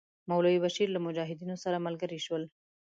[0.29, 2.43] مولوی بشیر له مجاهدینو سره ملګري شول.